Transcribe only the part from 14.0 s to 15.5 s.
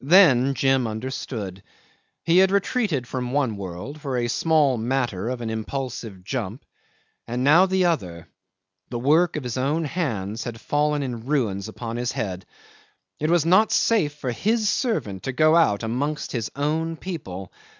for his servant to